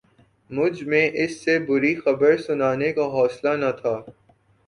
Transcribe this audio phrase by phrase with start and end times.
[0.49, 3.95] مجھ میں اسے بری خبر سنانے کا حوصلہ نہ تھا